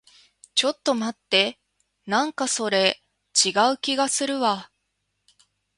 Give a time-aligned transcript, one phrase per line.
[0.55, 1.59] ちょっと待って。
[2.07, 3.03] なんかそれ、
[3.45, 4.71] 違う気がするわ。